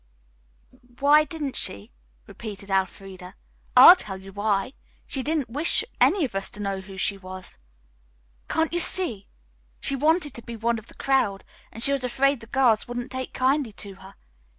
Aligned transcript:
"Why 0.99 1.25
didn't 1.25 1.55
she?" 1.55 1.91
repeated 2.25 2.71
Elfreda. 2.71 3.35
"I'll 3.77 3.95
tell 3.95 4.19
you 4.19 4.33
why. 4.33 4.73
She 5.05 5.21
didn't 5.21 5.51
wish 5.51 5.83
any 5.99 6.25
of 6.25 6.33
us 6.33 6.49
to 6.49 6.59
know 6.59 6.79
who 6.79 6.97
she 6.97 7.19
was. 7.19 7.59
Can't 8.49 8.73
you 8.73 8.79
see? 8.79 9.27
She 9.79 9.95
wanted 9.95 10.33
to 10.33 10.41
be 10.41 10.55
one 10.55 10.79
of 10.79 10.87
the 10.87 10.95
crowd 10.95 11.43
and 11.71 11.83
she 11.83 11.91
was 11.91 12.03
afraid 12.03 12.39
the 12.39 12.47
girls 12.47 12.87
wouldn't 12.87 13.11
take 13.11 13.31
kindly 13.31 13.73
to 13.73 13.93
her. 13.97 14.15